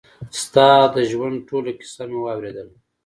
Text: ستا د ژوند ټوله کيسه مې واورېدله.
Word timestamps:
ستا 0.41 0.69
د 0.95 0.97
ژوند 1.11 1.37
ټوله 1.47 1.71
کيسه 1.79 2.03
مې 2.09 2.17
واورېدله. 2.21 2.75